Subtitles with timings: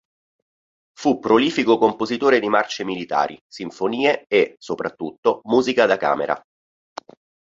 [0.97, 6.43] Fu prolifico compositore di marce militari, sinfonie e, soprattutto, musica da camera.